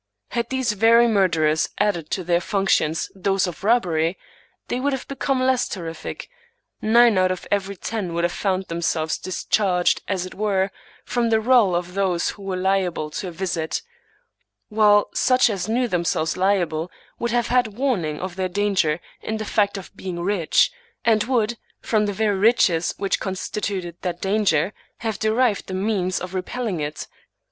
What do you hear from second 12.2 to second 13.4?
who were liable to a